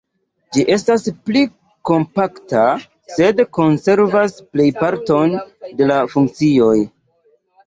Ĝi 0.55 0.61
estas 0.75 1.03
pli 1.29 1.43
kompakta, 1.89 2.63
sed 3.17 3.43
konservas 3.59 4.35
plejparton 4.55 5.37
de 5.83 5.91
la 5.93 6.01
funkcioj. 6.17 6.75